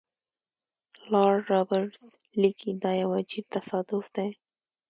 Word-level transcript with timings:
لارډ 1.11 1.43
رابرټس 1.53 2.03
لیکي 2.41 2.71
دا 2.83 2.91
یو 3.01 3.09
عجیب 3.19 3.45
تصادف 3.55 4.05
دی. 4.15 4.29